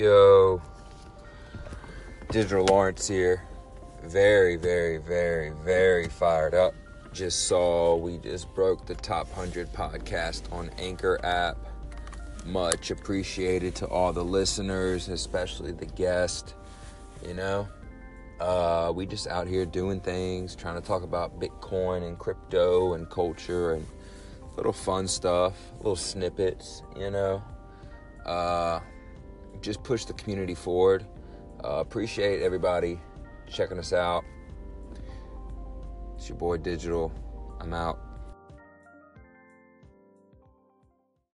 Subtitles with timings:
[0.00, 0.62] Yo,
[2.30, 3.44] Digital Lawrence here.
[4.02, 6.72] Very, very, very, very fired up.
[7.12, 11.58] Just saw we just broke the top 100 podcast on Anchor app.
[12.46, 16.54] Much appreciated to all the listeners, especially the guest.
[17.22, 17.68] You know,
[18.40, 23.06] uh, we just out here doing things, trying to talk about Bitcoin and crypto and
[23.10, 23.86] culture and
[24.56, 27.42] little fun stuff, little snippets, you know.
[28.24, 28.80] Uh,
[29.60, 31.06] just push the community forward.
[31.62, 32.98] Uh, appreciate everybody
[33.48, 34.24] checking us out.
[36.16, 37.12] It's your boy Digital.
[37.60, 38.09] I'm out.